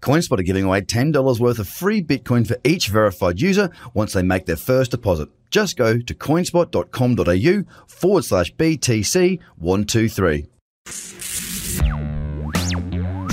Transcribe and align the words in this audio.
CoinSpot 0.00 0.38
are 0.38 0.42
giving 0.42 0.64
away 0.64 0.80
$10 0.82 1.40
worth 1.40 1.58
of 1.58 1.68
free 1.68 2.02
Bitcoin 2.02 2.46
for 2.46 2.56
each 2.64 2.88
verified 2.88 3.40
user 3.40 3.70
once 3.94 4.12
they 4.12 4.22
make 4.22 4.46
their 4.46 4.56
first 4.56 4.90
deposit. 4.90 5.28
Just 5.50 5.76
go 5.76 5.98
to 5.98 6.14
coinspot.com.au 6.14 7.64
forward 7.86 8.24
slash 8.24 8.54
BTC123. 8.54 10.46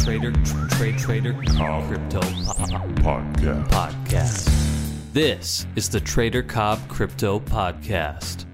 Trader, 0.04 0.32
trade, 0.70 0.98
trader, 0.98 1.34
Cobb 1.56 1.88
crypto 1.88 2.20
podcast. 2.20 3.68
podcast. 3.70 4.50
This 5.14 5.68
is 5.76 5.88
the 5.90 6.00
Trader 6.00 6.42
Cobb 6.42 6.80
Crypto 6.88 7.40
Podcast. 7.40 8.46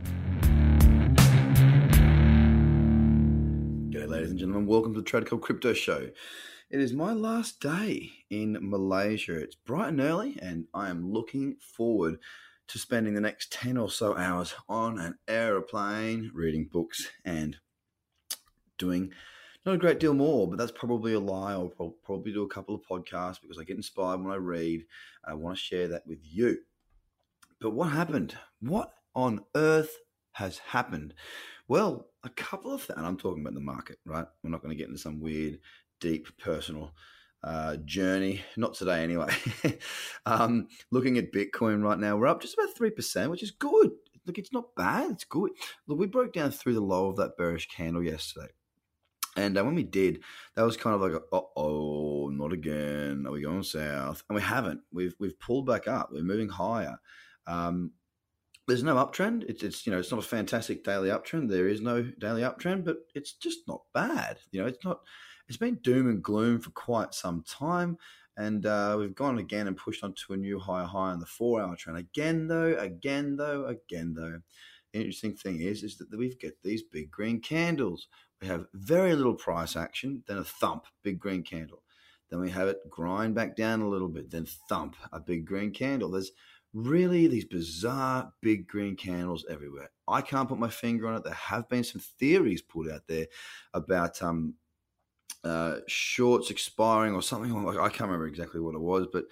G'day, 3.90 4.08
ladies 4.08 4.32
and 4.32 4.40
gentlemen. 4.40 4.66
Welcome 4.66 4.94
to 4.94 5.00
the 5.00 5.06
Trader 5.06 5.26
Cobb 5.26 5.42
Crypto 5.42 5.74
Show. 5.74 6.10
It 6.76 6.82
is 6.82 6.92
my 6.92 7.14
last 7.14 7.62
day 7.62 8.12
in 8.30 8.58
Malaysia. 8.60 9.40
It's 9.40 9.56
bright 9.56 9.88
and 9.88 10.02
early, 10.02 10.38
and 10.42 10.66
I 10.74 10.90
am 10.90 11.10
looking 11.10 11.56
forward 11.56 12.18
to 12.68 12.78
spending 12.78 13.14
the 13.14 13.22
next 13.22 13.54
10 13.54 13.78
or 13.78 13.90
so 13.90 14.18
hours 14.18 14.54
on 14.68 15.00
an 15.00 15.18
aeroplane, 15.26 16.32
reading 16.34 16.68
books, 16.70 17.08
and 17.24 17.56
doing 18.78 19.14
not 19.66 19.76
a 19.76 19.78
great 19.78 20.02
deal 20.02 20.14
more, 20.14 20.50
but 20.50 20.58
that's 20.58 20.74
probably 20.74 21.14
a 21.14 21.20
lie. 21.22 21.54
I'll 21.54 21.96
probably 22.04 22.34
do 22.34 22.44
a 22.44 22.50
couple 22.50 22.76
of 22.76 22.82
podcasts 22.82 23.40
because 23.42 23.58
I 23.58 23.64
get 23.64 23.78
inspired 23.78 24.22
when 24.22 24.34
I 24.34 24.36
read, 24.36 24.82
and 25.24 25.32
I 25.32 25.34
want 25.34 25.56
to 25.56 25.64
share 25.64 25.88
that 25.88 26.06
with 26.06 26.20
you. 26.24 26.58
But 27.62 27.70
what 27.70 27.94
happened? 27.94 28.36
What 28.60 28.92
on 29.16 29.46
earth 29.56 29.96
has 30.34 30.58
happened? 30.58 31.14
Well, 31.70 32.10
a 32.26 32.30
couple 32.30 32.74
of 32.74 32.82
things, 32.82 32.98
and 32.98 33.08
I'm 33.08 33.18
talking 33.18 33.44
about 33.44 33.54
the 33.54 33.62
market, 33.62 34.00
right? 34.06 34.28
We're 34.44 34.50
not 34.50 34.62
going 34.62 34.76
to 34.76 34.78
get 34.78 34.90
into 34.90 35.00
some 35.00 35.22
weird 35.22 35.60
deep 36.00 36.28
personal 36.38 36.92
uh, 37.44 37.78
journey. 37.86 38.42
Not 38.58 38.74
today, 38.74 39.04
anyway. 39.04 39.34
um, 40.26 40.68
looking 40.92 41.18
at 41.18 41.32
Bitcoin 41.32 41.84
right 41.84 42.00
now, 42.00 42.18
we're 42.18 42.28
up 42.28 42.42
just 42.42 42.56
about 42.56 42.76
three 42.76 42.92
percent, 42.92 43.32
which 43.32 43.44
is 43.44 43.52
good. 43.52 43.92
Look, 44.26 44.38
it's 44.38 44.54
not 44.54 44.76
bad. 44.76 45.12
It's 45.12 45.24
good. 45.24 45.52
Look, 45.88 46.00
we 46.00 46.08
broke 46.08 46.34
down 46.34 46.52
through 46.52 46.74
the 46.74 46.82
low 46.82 47.10
of 47.10 47.18
that 47.18 47.38
bearish 47.38 47.68
candle 47.68 48.04
yesterday. 48.04 48.48
And 49.38 49.58
uh, 49.58 49.64
when 49.64 49.76
we 49.76 49.84
did, 49.84 50.24
that 50.56 50.64
was 50.64 50.78
kind 50.78 50.96
of 50.96 51.02
like, 51.02 51.22
oh, 51.56 52.30
not 52.34 52.54
again. 52.54 53.26
Are 53.28 53.32
we 53.32 53.42
going 53.42 53.64
south? 53.64 54.24
And 54.30 54.36
we 54.36 54.42
haven't. 54.42 54.82
We've 54.92 55.14
we've 55.20 55.40
pulled 55.40 55.68
back 55.68 55.88
up. 55.88 56.10
We're 56.12 56.24
moving 56.24 56.50
higher. 56.50 56.98
Um, 57.46 57.92
there's 58.68 58.84
no 58.84 58.96
uptrend. 58.96 59.44
It's 59.48 59.62
it's 59.62 59.86
you 59.86 59.92
know 59.92 60.00
it's 60.00 60.12
not 60.12 60.24
a 60.24 60.28
fantastic 60.28 60.84
daily 60.84 61.10
uptrend. 61.10 61.50
There 61.50 61.68
is 61.68 61.82
no 61.82 62.02
daily 62.02 62.42
uptrend, 62.42 62.86
but 62.86 62.98
it's 63.14 63.34
just 63.34 63.68
not 63.68 63.82
bad. 63.94 64.38
You 64.52 64.62
know, 64.62 64.68
it's 64.68 64.84
not 64.84 65.02
it's 65.48 65.58
been 65.58 65.76
doom 65.76 66.10
and 66.10 66.24
gloom 66.24 66.60
for 66.60 66.72
quite 66.72 67.14
some 67.14 67.44
time. 67.48 67.98
And 68.38 68.66
uh, 68.66 68.98
we've 69.00 69.16
gone 69.16 69.38
again 69.38 69.68
and 69.68 69.78
pushed 69.78 70.04
on 70.04 70.14
to 70.14 70.34
a 70.34 70.38
new 70.38 70.60
higher 70.60 70.86
high 70.86 71.12
on 71.12 71.20
the 71.20 71.26
four 71.26 71.62
hour 71.62 71.76
trend. 71.76 71.98
Again, 71.98 72.48
though, 72.48 72.76
again, 72.78 73.38
though, 73.38 73.66
again, 73.68 74.14
though. 74.14 74.40
The 74.92 75.00
interesting 75.00 75.36
thing 75.36 75.62
is, 75.62 75.84
is 75.84 75.98
that 75.98 76.16
we've 76.18 76.40
got 76.40 76.52
these 76.64 76.84
big 76.84 77.12
green 77.12 77.40
candles. 77.40 78.08
We 78.42 78.48
have 78.48 78.66
very 78.74 79.16
little 79.16 79.34
price 79.34 79.76
action, 79.76 80.24
then 80.28 80.38
a 80.38 80.44
thump, 80.44 80.86
big 81.04 81.20
green 81.20 81.44
candle. 81.44 81.84
Then 82.30 82.42
we 82.42 82.50
have 82.52 82.68
it 82.68 82.90
grind 82.90 83.36
back 83.36 83.56
down 83.56 83.82
a 83.82 83.88
little 83.88 84.10
bit, 84.10 84.32
then 84.32 84.46
thump, 84.68 84.96
a 85.12 85.20
big 85.20 85.46
green 85.46 85.72
candle. 85.72 86.12
There's 86.12 86.32
really 86.74 87.28
these 87.28 87.46
bizarre 87.46 88.34
big 88.42 88.68
green 88.68 88.96
candles 88.96 89.46
everywhere. 89.50 89.92
I 90.08 90.22
can't 90.22 90.50
put 90.50 90.60
my 90.60 90.70
finger 90.70 91.08
on 91.08 91.16
it. 91.16 91.24
There 91.24 91.34
have 91.34 91.70
been 91.70 91.84
some 91.84 92.02
theories 92.20 92.62
put 92.62 92.92
out 92.92 93.08
there 93.08 93.28
about 93.74 94.22
um, 94.22 94.56
uh, 95.46 95.78
shorts 95.88 96.50
expiring 96.50 97.14
or 97.14 97.22
something. 97.22 97.52
Like 97.64 97.78
I 97.78 97.90
can't 97.90 98.10
remember 98.10 98.28
exactly 98.28 98.60
what 98.60 98.76
it 98.76 98.82
was, 98.82 99.08
but 99.12 99.26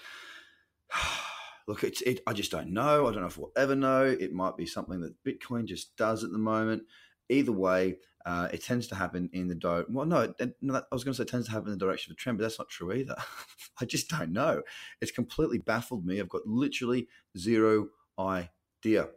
look, 1.68 1.84
it's 1.84 2.02
it. 2.02 2.22
I 2.28 2.34
just 2.34 2.52
don't 2.52 2.72
know. 2.72 3.08
I 3.08 3.12
don't 3.12 3.22
know 3.22 3.28
if 3.28 3.38
we'll 3.38 3.52
ever 3.58 3.76
know. 3.76 4.04
It 4.06 4.34
might 4.34 4.56
be 4.56 4.66
something 4.66 5.02
that 5.02 5.24
Bitcoin 5.24 5.66
just 5.66 5.98
does 5.98 6.24
at 6.24 6.32
the 6.32 6.38
moment. 6.38 6.84
Either 7.30 7.52
way, 7.52 7.98
uh, 8.26 8.48
it 8.54 8.64
tends 8.64 8.88
to 8.88 8.96
happen 8.96 9.30
in 9.34 9.48
the 9.48 9.56
do. 9.56 9.86
Well, 9.90 10.06
no, 10.06 10.34
it, 10.38 10.56
I 10.62 10.82
was 10.92 11.04
going 11.04 11.14
to 11.14 11.18
say 11.18 11.24
it 11.24 11.30
tends 11.30 11.48
to 11.48 11.52
happen 11.52 11.72
in 11.72 11.78
the 11.78 11.86
direction 11.86 12.12
of 12.12 12.18
the 12.18 12.22
trend, 12.22 12.38
but 12.38 12.44
that's 12.44 12.60
not 12.60 12.70
true 12.70 12.94
either. 12.94 13.16
I 13.82 13.86
just 13.86 14.10
don't 14.10 14.32
know. 14.32 14.62
It's 15.02 15.12
completely 15.12 15.58
baffled 15.58 16.06
me. 16.06 16.20
I've 16.20 16.30
got 16.30 16.46
literally 16.46 17.08
zero 17.38 17.88
idea. 18.20 19.08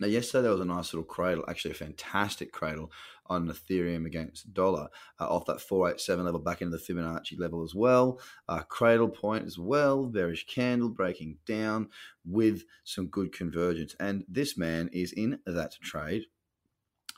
Now, 0.00 0.08
yesterday 0.08 0.42
there 0.42 0.50
was 0.50 0.60
a 0.60 0.64
nice 0.64 0.92
little 0.92 1.04
cradle, 1.04 1.44
actually 1.48 1.72
a 1.72 1.74
fantastic 1.74 2.52
cradle 2.52 2.90
on 3.26 3.48
Ethereum 3.48 4.06
against 4.06 4.52
dollar 4.52 4.88
uh, 5.20 5.28
off 5.28 5.46
that 5.46 5.60
487 5.60 6.24
level 6.24 6.40
back 6.40 6.60
into 6.60 6.76
the 6.76 6.82
Fibonacci 6.82 7.38
level 7.38 7.62
as 7.62 7.74
well. 7.74 8.20
Uh, 8.48 8.60
cradle 8.60 9.08
point 9.08 9.46
as 9.46 9.58
well, 9.58 10.06
bearish 10.06 10.46
candle 10.46 10.88
breaking 10.88 11.38
down 11.46 11.88
with 12.24 12.64
some 12.84 13.06
good 13.06 13.32
convergence. 13.32 13.94
And 14.00 14.24
this 14.28 14.58
man 14.58 14.90
is 14.92 15.12
in 15.12 15.38
that 15.46 15.72
trade 15.80 16.26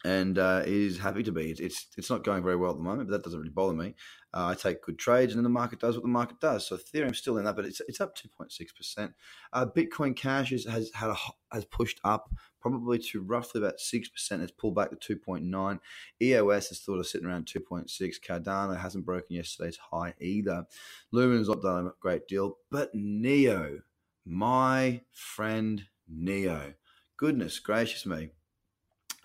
and 0.06 0.38
uh, 0.38 0.62
is 0.64 0.98
happy 0.98 1.24
to 1.24 1.32
be. 1.32 1.50
It's, 1.50 1.58
it's, 1.58 1.86
it's 1.98 2.10
not 2.10 2.22
going 2.22 2.44
very 2.44 2.54
well 2.54 2.70
at 2.70 2.76
the 2.76 2.82
moment, 2.82 3.08
but 3.08 3.16
that 3.16 3.24
doesn't 3.24 3.40
really 3.40 3.50
bother 3.50 3.74
me. 3.74 3.96
Uh, 4.32 4.46
I 4.46 4.54
take 4.54 4.82
good 4.82 5.00
trades, 5.00 5.32
and 5.32 5.38
then 5.38 5.42
the 5.42 5.50
market 5.50 5.80
does 5.80 5.96
what 5.96 6.02
the 6.02 6.08
market 6.08 6.38
does. 6.38 6.64
So 6.68 6.76
Ethereum's 6.76 7.18
still 7.18 7.38
in 7.38 7.44
that, 7.44 7.56
but 7.56 7.64
it's 7.64 7.80
it's 7.88 8.00
up 8.00 8.14
two 8.14 8.28
point 8.28 8.52
six 8.52 8.72
percent. 8.72 9.14
Uh, 9.52 9.66
Bitcoin 9.66 10.14
Cash 10.14 10.50
has 10.50 10.64
has 10.66 10.92
had 10.94 11.10
a, 11.10 11.16
has 11.52 11.64
pushed 11.64 12.00
up 12.04 12.30
probably 12.60 12.98
to 12.98 13.20
roughly 13.20 13.60
about 13.60 13.80
six 13.80 14.08
percent. 14.08 14.42
It's 14.42 14.52
pulled 14.52 14.76
back 14.76 14.90
to 14.90 14.96
two 14.96 15.16
point 15.16 15.44
nine. 15.44 15.80
EOS 16.22 16.70
is 16.70 16.80
sort 16.80 17.00
of 17.00 17.08
sitting 17.08 17.26
around 17.26 17.48
two 17.48 17.60
point 17.60 17.90
six. 17.90 18.20
Cardano 18.20 18.78
hasn't 18.78 19.06
broken 19.06 19.34
yesterday's 19.34 19.78
high 19.90 20.14
either. 20.20 20.66
Lumen's 21.10 21.48
not 21.48 21.62
done 21.62 21.88
a 21.88 21.92
great 21.98 22.28
deal, 22.28 22.58
but 22.70 22.94
Neo, 22.94 23.80
my 24.24 25.00
friend 25.10 25.86
Neo, 26.08 26.74
goodness 27.16 27.58
gracious 27.58 28.06
me 28.06 28.30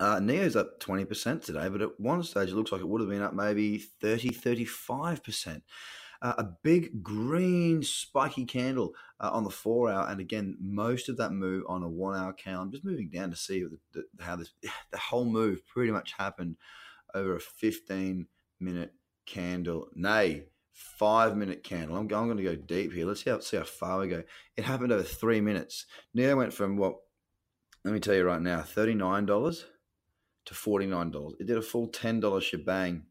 uh, 0.02 0.18
Neo's 0.18 0.56
up 0.56 0.80
20% 0.80 1.44
today, 1.44 1.68
but 1.68 1.80
at 1.80 2.00
one 2.00 2.24
stage 2.24 2.48
it 2.48 2.56
looks 2.56 2.72
like 2.72 2.80
it 2.80 2.88
would 2.88 3.00
have 3.00 3.08
been 3.08 3.22
up 3.22 3.34
maybe 3.34 3.78
30, 3.78 4.30
35%. 4.30 5.62
Uh, 6.20 6.34
a 6.38 6.44
big 6.64 7.04
green 7.04 7.84
spiky 7.84 8.44
candle 8.44 8.94
uh, 9.20 9.30
on 9.32 9.44
the 9.44 9.50
four 9.50 9.88
hour, 9.88 10.08
and 10.08 10.20
again, 10.20 10.56
most 10.60 11.08
of 11.08 11.16
that 11.16 11.30
move 11.30 11.62
on 11.68 11.84
a 11.84 11.88
one 11.88 12.16
hour 12.16 12.32
candle. 12.32 12.62
I'm 12.62 12.72
just 12.72 12.84
moving 12.84 13.10
down 13.10 13.30
to 13.30 13.36
see 13.36 13.62
the, 13.62 13.78
the, 13.92 14.24
how 14.24 14.34
this 14.34 14.52
the 14.90 14.98
whole 14.98 15.24
move 15.24 15.64
pretty 15.66 15.92
much 15.92 16.14
happened 16.18 16.56
over 17.14 17.36
a 17.36 17.40
15 17.40 18.26
minute 18.58 18.94
candle. 19.24 19.88
Nay, 19.94 20.46
five 20.72 21.36
minute 21.36 21.62
candle. 21.62 21.96
I'm, 21.96 22.02
I'm 22.02 22.26
going 22.26 22.36
to 22.38 22.42
go 22.42 22.56
deep 22.56 22.92
here. 22.92 23.06
Let's 23.06 23.22
see 23.22 23.30
how, 23.30 23.38
see 23.38 23.56
how 23.56 23.64
far 23.64 24.00
we 24.00 24.08
go. 24.08 24.24
It 24.56 24.64
happened 24.64 24.90
over 24.90 25.02
three 25.04 25.40
minutes. 25.40 25.86
Neo 26.12 26.36
went 26.36 26.52
from 26.52 26.76
what? 26.76 26.96
Let 27.84 27.94
me 27.94 28.00
tell 28.00 28.14
you 28.14 28.24
right 28.24 28.42
now, 28.42 28.62
thirty 28.62 28.94
nine 28.94 29.26
dollars 29.26 29.64
to 30.46 30.54
$49. 30.54 31.32
It 31.40 31.46
did 31.46 31.56
a 31.56 31.62
full 31.62 31.88
$10 31.88 32.42
shebang 32.42 33.04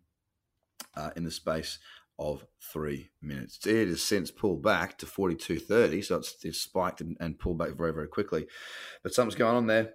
uh, 0.95 1.11
in 1.15 1.23
the 1.23 1.31
space 1.31 1.79
of 2.19 2.45
three 2.61 3.11
minutes. 3.21 3.65
It 3.65 3.87
has 3.87 4.03
since 4.03 4.29
pulled 4.31 4.61
back 4.61 4.97
to 4.99 5.05
42.30, 5.05 6.05
so 6.05 6.17
it's, 6.17 6.35
it's 6.43 6.59
spiked 6.59 7.01
and, 7.01 7.17
and, 7.19 7.39
pulled 7.39 7.57
back 7.57 7.71
very, 7.75 7.93
very 7.93 8.07
quickly. 8.07 8.45
But 9.01 9.13
something's 9.13 9.35
going 9.35 9.55
on 9.55 9.67
there. 9.67 9.93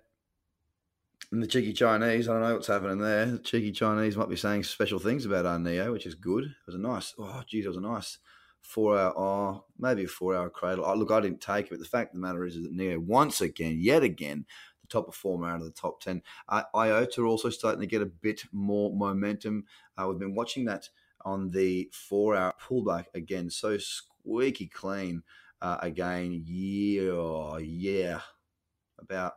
And 1.33 1.43
the 1.43 1.47
cheeky 1.47 1.73
Chinese, 1.73 2.29
I 2.29 2.33
don't 2.33 2.43
know 2.43 2.55
what's 2.55 2.67
happening 2.67 2.99
there. 2.99 3.27
The 3.27 3.39
cheeky 3.39 3.73
Chinese 3.73 4.17
might 4.17 4.29
be 4.29 4.37
saying 4.37 4.65
special 4.65 4.99
things 4.99 5.25
about 5.25 5.47
our 5.47 5.59
Neo, 5.59 5.93
which 5.93 6.07
is 6.07 6.15
good. 6.15 6.45
It 6.45 6.67
was 6.67 6.75
a 6.75 6.79
nice, 6.79 7.15
oh, 7.19 7.43
geez, 7.47 7.65
it 7.65 7.69
was 7.69 7.77
a 7.77 7.81
nice 7.81 8.19
four 8.61 8.99
hour, 8.99 9.17
oh, 9.17 9.65
maybe 9.79 10.05
a 10.05 10.09
four 10.09 10.35
hour 10.35 10.51
cradle. 10.51 10.85
Oh, 10.87 10.95
look, 10.95 11.13
I 11.13 11.21
didn't 11.21 11.41
take 11.41 11.67
it, 11.67 11.71
but 11.71 11.79
the 11.79 11.85
fact 11.85 12.15
of 12.15 12.21
the 12.21 12.27
matter 12.27 12.45
is, 12.45 12.57
is 12.57 12.65
that 12.65 12.73
Neo, 12.73 12.99
once 12.99 13.41
again, 13.41 13.77
yet 13.79 14.03
again, 14.03 14.47
top 14.87 15.07
performer 15.07 15.49
out 15.49 15.61
of 15.61 15.65
the 15.65 15.71
top 15.71 16.01
10. 16.01 16.23
Uh, 16.49 16.63
IOTA 16.75 17.23
also 17.23 17.51
starting 17.51 17.81
to 17.81 17.87
get 17.87 18.03
a 18.03 18.07
bit 18.07 18.45
more 18.53 18.95
momentum. 18.95 19.65
Uh, 19.97 20.07
we've 20.09 20.19
been 20.19 20.35
watching 20.35 20.65
that 20.67 20.89
on 21.25 21.51
the 21.51 21.91
four 21.93 22.37
hour 22.37 22.55
pullback 22.61 23.07
again, 23.15 23.51
so 23.51 23.77
squeaky 23.79 24.67
clean 24.67 25.23
uh, 25.61 25.79
again. 25.81 26.43
Yeah, 26.47 27.59
yeah, 27.59 28.21
about 28.99 29.35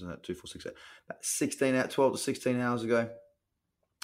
was 0.00 0.08
that 0.08 0.22
two, 0.22 0.34
four, 0.34 0.48
six, 0.48 0.66
eight, 0.66 0.74
about 1.08 1.24
16 1.24 1.74
out, 1.74 1.90
12 1.90 2.12
to 2.12 2.18
16 2.18 2.60
hours 2.60 2.82
ago. 2.82 3.08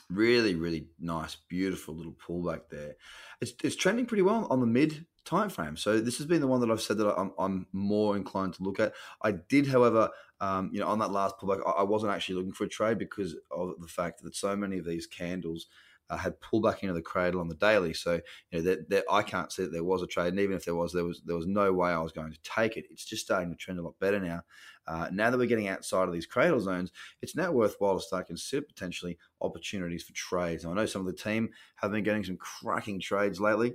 Really, 0.08 0.54
really 0.54 0.86
nice, 0.98 1.36
beautiful 1.48 1.94
little 1.94 2.14
pullback 2.14 2.62
there. 2.70 2.96
It's, 3.40 3.52
it's 3.62 3.76
trending 3.76 4.06
pretty 4.06 4.22
well 4.22 4.46
on 4.50 4.60
the 4.60 4.66
mid 4.66 5.06
time 5.24 5.50
frame. 5.50 5.76
So 5.76 6.00
this 6.00 6.18
has 6.18 6.26
been 6.26 6.40
the 6.40 6.46
one 6.46 6.60
that 6.60 6.70
I've 6.70 6.80
said 6.80 6.98
that 6.98 7.14
I'm, 7.18 7.32
I'm 7.38 7.66
more 7.72 8.16
inclined 8.16 8.54
to 8.54 8.62
look 8.62 8.80
at. 8.80 8.94
I 9.22 9.32
did, 9.32 9.66
however, 9.66 10.10
Um, 10.42 10.70
you 10.72 10.80
know, 10.80 10.88
on 10.88 10.98
that 11.00 11.12
last 11.12 11.36
pullback, 11.36 11.60
I, 11.66 11.82
wasn't 11.82 12.12
actually 12.12 12.36
looking 12.36 12.54
for 12.54 12.64
a 12.64 12.68
trade 12.68 12.98
because 12.98 13.36
of 13.50 13.74
the 13.78 13.86
fact 13.86 14.22
that 14.22 14.34
so 14.34 14.56
many 14.56 14.78
of 14.78 14.86
these 14.86 15.06
candles 15.06 15.66
uh, 16.08 16.16
had 16.16 16.40
pulled 16.40 16.62
back 16.62 16.82
into 16.82 16.94
the 16.94 17.02
cradle 17.02 17.42
on 17.42 17.48
the 17.48 17.54
daily. 17.56 17.92
So 17.92 18.20
you 18.50 18.62
know 18.62 18.76
that, 18.88 19.04
I 19.10 19.22
can't 19.22 19.52
see 19.52 19.64
that 19.64 19.72
there 19.72 19.84
was 19.84 20.02
a 20.02 20.06
trade, 20.06 20.28
and 20.28 20.40
even 20.40 20.56
if 20.56 20.64
there 20.64 20.74
was, 20.74 20.92
there 20.92 21.04
was 21.04 21.20
there 21.26 21.36
was 21.36 21.46
no 21.46 21.74
way 21.74 21.90
I 21.90 22.00
was 22.00 22.12
going 22.12 22.32
to 22.32 22.38
take 22.42 22.78
it. 22.78 22.86
It's 22.90 23.04
just 23.04 23.24
starting 23.24 23.50
to 23.50 23.56
trend 23.56 23.78
a 23.78 23.82
lot 23.82 23.98
better 24.00 24.18
now. 24.18 24.40
Uh, 24.86 25.08
now 25.12 25.30
that 25.30 25.38
we're 25.38 25.46
getting 25.46 25.68
outside 25.68 26.08
of 26.08 26.14
these 26.14 26.26
cradle 26.26 26.60
zones, 26.60 26.90
it's 27.20 27.36
now 27.36 27.52
worthwhile 27.52 27.98
to 27.98 28.04
start 28.04 28.26
consider 28.28 28.62
potentially 28.62 29.18
opportunities 29.42 30.04
for 30.04 30.14
trades. 30.14 30.64
I 30.64 30.72
know 30.72 30.86
some 30.86 31.06
of 31.06 31.06
the 31.06 31.22
team 31.22 31.50
have 31.76 31.92
been 31.92 32.02
getting 32.04 32.24
some 32.24 32.38
cracking 32.38 32.98
trades 32.98 33.38
lately. 33.38 33.74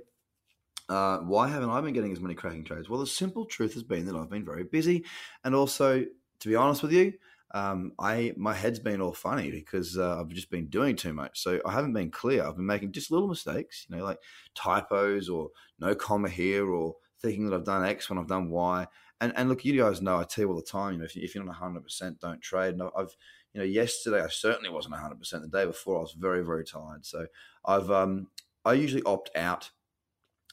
Uh, 0.88 1.18
why 1.18 1.48
haven't 1.48 1.70
I 1.70 1.80
been 1.80 1.94
getting 1.94 2.12
as 2.12 2.20
many 2.20 2.34
cracking 2.34 2.64
trades? 2.64 2.88
Well, 2.88 3.00
the 3.00 3.06
simple 3.06 3.44
truth 3.44 3.74
has 3.74 3.82
been 3.82 4.06
that 4.06 4.14
I've 4.14 4.30
been 4.30 4.44
very 4.44 4.64
busy, 4.64 5.04
and 5.44 5.54
also, 5.54 6.04
to 6.40 6.48
be 6.48 6.54
honest 6.54 6.82
with 6.82 6.92
you, 6.92 7.14
um, 7.52 7.92
I 7.98 8.34
my 8.36 8.54
head's 8.54 8.78
been 8.78 9.00
all 9.00 9.12
funny 9.12 9.50
because 9.50 9.96
uh, 9.96 10.20
I've 10.20 10.28
just 10.28 10.50
been 10.50 10.66
doing 10.66 10.96
too 10.96 11.12
much. 11.12 11.40
So 11.40 11.60
I 11.64 11.72
haven't 11.72 11.92
been 11.92 12.10
clear. 12.10 12.44
I've 12.44 12.56
been 12.56 12.66
making 12.66 12.92
just 12.92 13.10
little 13.10 13.28
mistakes, 13.28 13.86
you 13.88 13.96
know, 13.96 14.04
like 14.04 14.18
typos 14.54 15.28
or 15.28 15.50
no 15.78 15.94
comma 15.94 16.28
here 16.28 16.68
or 16.68 16.96
thinking 17.20 17.48
that 17.48 17.54
I've 17.54 17.64
done 17.64 17.86
X 17.86 18.10
when 18.10 18.18
I've 18.18 18.26
done 18.28 18.50
Y. 18.50 18.86
And 19.20 19.32
and 19.36 19.48
look, 19.48 19.64
you 19.64 19.80
guys 19.80 20.02
know 20.02 20.18
I 20.18 20.24
tell 20.24 20.44
you 20.44 20.50
all 20.50 20.56
the 20.56 20.62
time, 20.62 20.94
you 20.94 20.98
know, 20.98 21.06
if, 21.06 21.34
you're 21.34 21.44
not 21.44 21.50
100, 21.50 21.82
percent 21.82 22.20
don't 22.20 22.40
trade. 22.42 22.74
And 22.74 22.82
I've 22.82 23.16
you 23.54 23.60
know, 23.60 23.64
yesterday 23.64 24.22
I 24.22 24.28
certainly 24.28 24.68
wasn't 24.68 24.92
100. 24.92 25.18
percent 25.18 25.42
The 25.42 25.48
day 25.48 25.64
before 25.64 25.98
I 25.98 26.02
was 26.02 26.12
very 26.12 26.44
very 26.44 26.64
tired. 26.64 27.06
So 27.06 27.26
I've 27.64 27.90
um 27.90 28.28
I 28.64 28.74
usually 28.74 29.04
opt 29.04 29.30
out 29.36 29.70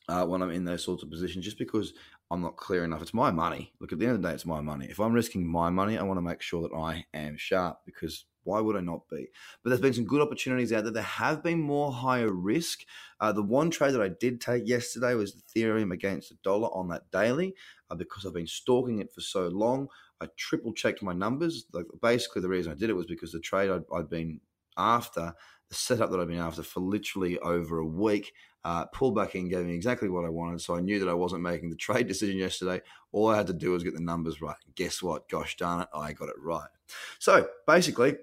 uh, 0.10 0.26
when 0.26 0.42
I'm 0.42 0.52
in 0.52 0.66
those 0.66 0.84
sorts 0.84 1.04
of 1.04 1.10
positions, 1.10 1.46
just 1.46 1.58
because 1.58 1.94
I'm 2.30 2.42
not 2.42 2.58
clear 2.58 2.84
enough. 2.84 3.02
It's 3.02 3.14
my 3.14 3.32
money. 3.32 3.74
Look, 3.80 3.94
at 3.94 4.00
the 4.00 4.06
end 4.06 4.16
of 4.16 4.22
the 4.22 4.28
day, 4.28 4.34
it's 4.34 4.46
my 4.46 4.62
money. 4.62 4.88
If 4.90 5.00
I'm 5.00 5.14
risking 5.14 5.46
my 5.48 5.70
money, 5.70 5.98
I 5.98 6.04
want 6.04 6.18
to 6.18 6.22
make 6.22 6.42
sure 6.42 6.62
that 6.64 6.76
I 6.76 7.06
am 7.14 7.38
sharp 7.38 7.80
because 7.86 8.26
why 8.44 8.60
would 8.60 8.76
I 8.76 8.82
not 8.82 9.08
be? 9.10 9.30
But 9.64 9.70
there's 9.70 9.82
been 9.82 9.94
some 9.94 10.06
good 10.06 10.22
opportunities 10.22 10.74
out 10.74 10.84
there. 10.84 10.92
There 10.92 11.04
have 11.04 11.44
been 11.44 11.62
more 11.62 11.92
higher 11.92 12.32
risk. 12.32 12.82
Uh, 13.20 13.32
the 13.32 13.44
one 13.44 13.70
trade 13.70 13.94
that 13.94 14.02
I 14.02 14.10
did 14.10 14.42
take 14.42 14.68
yesterday 14.68 15.14
was 15.16 15.36
Ethereum 15.36 15.94
against 15.94 16.30
the 16.30 16.36
dollar 16.44 16.68
on 16.70 16.90
that 16.90 17.10
daily 17.12 17.56
uh, 17.90 17.96
because 17.96 18.26
I've 18.26 18.34
been 18.34 18.48
stalking 18.48 19.00
it 19.00 19.14
for 19.14 19.22
so 19.22 19.48
long. 19.48 19.88
I 20.20 20.28
triple 20.38 20.74
checked 20.74 21.02
my 21.02 21.14
numbers. 21.14 21.66
Like 21.72 21.86
basically, 22.02 22.42
the 22.42 22.50
reason 22.50 22.72
I 22.72 22.76
did 22.76 22.90
it 22.90 22.96
was 22.96 23.06
because 23.06 23.32
the 23.32 23.40
trade 23.40 23.70
I'd, 23.70 23.84
I'd 23.94 24.10
been 24.10 24.42
after 24.78 25.34
the 25.70 25.76
setup 25.76 26.12
that 26.12 26.20
I've 26.20 26.28
been 26.28 26.40
after 26.40 26.64
for 26.64 26.80
literally 26.80 27.40
over 27.40 27.80
a 27.80 27.86
week. 27.86 28.34
Uh, 28.66 28.86
pulled 28.86 29.14
back 29.14 29.36
in, 29.36 29.50
gave 29.50 29.66
me 29.66 29.74
exactly 29.74 30.08
what 30.08 30.24
I 30.24 30.30
wanted. 30.30 30.62
So 30.62 30.76
I 30.76 30.80
knew 30.80 30.98
that 31.00 31.10
I 31.10 31.14
wasn't 31.14 31.42
making 31.42 31.70
the 31.70 31.76
trade 31.88 32.08
decision 32.08 32.38
yesterday. 32.38 32.82
All 33.12 33.28
I 33.28 33.36
had 33.36 33.48
to 33.48 33.54
do 33.54 33.72
was 33.72 33.84
get 33.84 33.94
the 33.94 34.02
numbers 34.02 34.42
right. 34.42 34.56
Guess 34.76 35.04
what? 35.04 35.28
Gosh 35.28 35.58
darn 35.58 35.82
it, 35.82 35.90
I 35.94 36.14
got 36.14 36.30
it 36.30 36.36
right. 36.40 36.70
So 37.20 37.48
basically, 37.68 38.16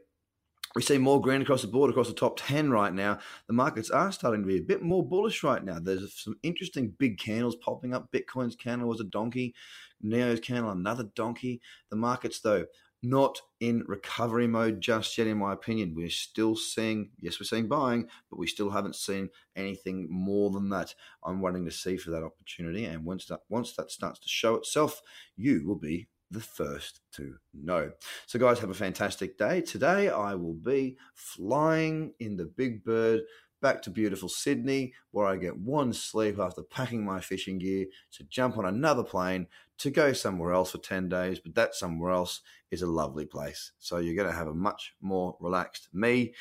we 0.74 0.82
see 0.82 0.98
more 0.98 1.20
green 1.20 1.42
across 1.42 1.62
the 1.62 1.68
board, 1.68 1.90
across 1.90 2.06
the 2.06 2.14
top 2.14 2.38
10 2.38 2.70
right 2.70 2.94
now. 2.94 3.18
The 3.48 3.52
markets 3.52 3.90
are 3.90 4.12
starting 4.12 4.42
to 4.42 4.46
be 4.46 4.58
a 4.58 4.62
bit 4.62 4.82
more 4.82 5.04
bullish 5.04 5.42
right 5.42 5.64
now. 5.64 5.80
There's 5.80 6.14
some 6.14 6.36
interesting 6.42 6.94
big 6.96 7.18
candles 7.18 7.56
popping 7.56 7.92
up. 7.92 8.12
Bitcoin's 8.12 8.54
candle 8.54 8.88
was 8.88 9.00
a 9.00 9.04
donkey, 9.04 9.54
Neo's 10.00 10.38
candle, 10.38 10.70
another 10.70 11.04
donkey. 11.16 11.60
The 11.90 11.96
markets, 11.96 12.40
though, 12.40 12.66
not 13.02 13.40
in 13.60 13.84
recovery 13.86 14.46
mode 14.46 14.80
just 14.80 15.16
yet, 15.16 15.26
in 15.26 15.38
my 15.38 15.52
opinion. 15.52 15.94
We're 15.94 16.10
still 16.10 16.56
seeing, 16.56 17.10
yes, 17.18 17.40
we're 17.40 17.44
seeing 17.46 17.68
buying, 17.68 18.08
but 18.28 18.38
we 18.38 18.46
still 18.46 18.70
haven't 18.70 18.96
seen 18.96 19.30
anything 19.56 20.06
more 20.10 20.50
than 20.50 20.68
that. 20.70 20.94
I'm 21.24 21.40
wanting 21.40 21.64
to 21.64 21.70
see 21.70 21.96
for 21.96 22.10
that 22.10 22.22
opportunity. 22.22 22.84
And 22.84 23.04
once 23.04 23.26
that, 23.26 23.40
once 23.48 23.72
that 23.74 23.90
starts 23.90 24.20
to 24.20 24.28
show 24.28 24.56
itself, 24.56 25.00
you 25.36 25.66
will 25.66 25.78
be 25.78 26.08
the 26.30 26.40
first 26.40 27.00
to 27.12 27.34
know. 27.52 27.90
So, 28.26 28.38
guys, 28.38 28.60
have 28.60 28.70
a 28.70 28.74
fantastic 28.74 29.36
day. 29.36 29.62
Today, 29.62 30.10
I 30.10 30.34
will 30.34 30.54
be 30.54 30.96
flying 31.14 32.12
in 32.20 32.36
the 32.36 32.44
Big 32.44 32.84
Bird 32.84 33.22
back 33.60 33.82
to 33.82 33.90
beautiful 33.90 34.28
Sydney, 34.28 34.94
where 35.10 35.26
I 35.26 35.36
get 35.36 35.58
one 35.58 35.92
sleep 35.92 36.38
after 36.38 36.62
packing 36.62 37.04
my 37.04 37.20
fishing 37.20 37.58
gear 37.58 37.86
to 38.12 38.24
jump 38.24 38.58
on 38.58 38.64
another 38.66 39.04
plane 39.04 39.46
to 39.78 39.90
go 39.90 40.12
somewhere 40.12 40.52
else 40.52 40.72
for 40.72 40.78
10 40.78 41.08
days. 41.08 41.38
But 41.38 41.54
that 41.54 41.74
somewhere 41.74 42.12
else 42.12 42.40
is 42.70 42.82
a 42.82 42.86
lovely 42.86 43.26
place. 43.26 43.72
So 43.78 43.98
you're 43.98 44.16
going 44.16 44.28
to 44.28 44.36
have 44.36 44.48
a 44.48 44.54
much 44.54 44.94
more 45.00 45.36
relaxed 45.40 45.88
me 45.92 46.34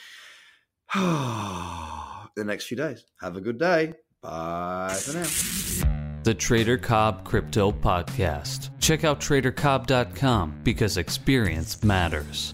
the 0.94 2.44
next 2.44 2.66
few 2.66 2.77
days. 2.77 3.06
Have 3.21 3.36
a 3.36 3.42
good 3.42 3.60
day. 3.60 3.94
Bye 4.21 4.98
for 5.00 5.13
now. 5.13 6.00
The 6.24 6.33
Trader 6.33 6.77
Cobb 6.77 7.24
Crypto 7.24 7.71
Podcast. 7.71 8.71
Check 8.80 9.04
out 9.04 9.21
tradercobb.com 9.21 10.60
because 10.63 10.98
experience 10.98 11.81
matters. 11.83 12.54